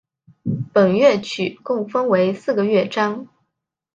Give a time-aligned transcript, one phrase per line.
[0.73, 3.27] 本乐曲共分为四个乐章。